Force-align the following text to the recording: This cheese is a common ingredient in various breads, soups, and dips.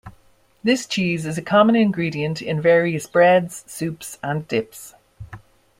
This 0.63 0.87
cheese 0.87 1.27
is 1.27 1.37
a 1.37 1.43
common 1.43 1.75
ingredient 1.75 2.41
in 2.41 2.59
various 2.59 3.05
breads, 3.05 3.63
soups, 3.67 4.17
and 4.23 4.47
dips. 4.47 4.95